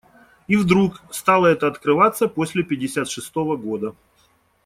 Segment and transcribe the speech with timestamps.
[0.47, 3.93] И вдруг стало это открываться после пятьдесят шестого года